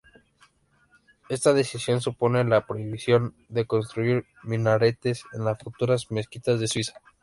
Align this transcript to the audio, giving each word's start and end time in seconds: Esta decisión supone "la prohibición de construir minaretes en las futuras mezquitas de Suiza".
Esta 1.29 1.53
decisión 1.53 2.01
supone 2.01 2.43
"la 2.43 2.65
prohibición 2.65 3.35
de 3.49 3.67
construir 3.67 4.25
minaretes 4.41 5.25
en 5.33 5.45
las 5.45 5.59
futuras 5.59 6.09
mezquitas 6.09 6.59
de 6.59 6.67
Suiza". 6.67 6.99